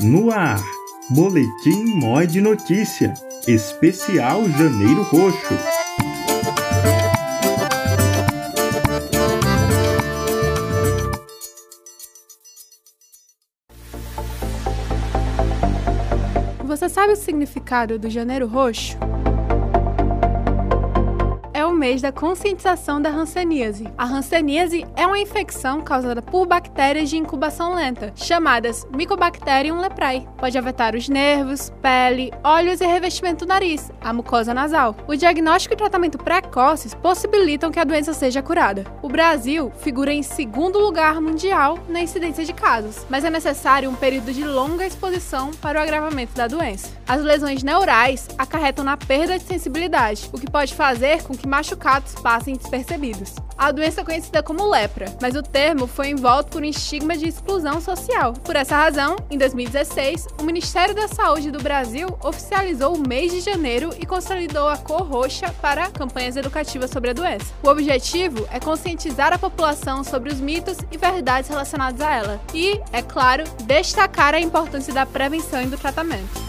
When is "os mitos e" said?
70.32-70.98